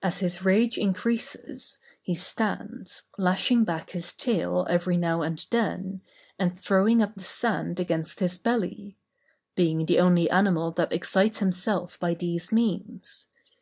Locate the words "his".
0.20-0.42, 3.90-4.14, 8.20-8.38